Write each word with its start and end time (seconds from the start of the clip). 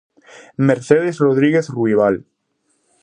Mercedes 0.67 1.19
Rodríguez 1.19 1.67
Ruibal. 1.69 2.15